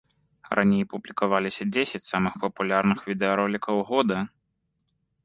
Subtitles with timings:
[0.59, 4.17] Раней публікаваліся дзесяць самых папулярных відэаролікаў года.